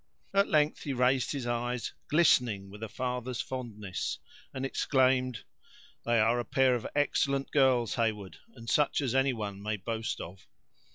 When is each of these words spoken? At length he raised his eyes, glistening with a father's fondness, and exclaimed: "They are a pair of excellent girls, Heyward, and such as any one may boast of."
At 0.33 0.47
length 0.49 0.81
he 0.81 0.93
raised 0.93 1.31
his 1.31 1.45
eyes, 1.45 1.93
glistening 2.07 2.71
with 2.71 2.81
a 2.81 2.89
father's 2.89 3.39
fondness, 3.39 4.17
and 4.51 4.65
exclaimed: 4.65 5.43
"They 6.05 6.19
are 6.19 6.39
a 6.39 6.43
pair 6.43 6.73
of 6.73 6.87
excellent 6.95 7.51
girls, 7.51 7.93
Heyward, 7.93 8.37
and 8.55 8.67
such 8.67 8.99
as 9.01 9.13
any 9.13 9.33
one 9.33 9.61
may 9.61 9.77
boast 9.77 10.19
of." 10.19 10.47